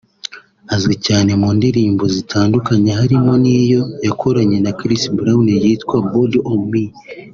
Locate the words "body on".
6.11-6.61